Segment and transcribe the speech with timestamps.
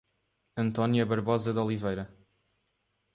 [0.57, 2.11] Antônia Barbosa de Oliveira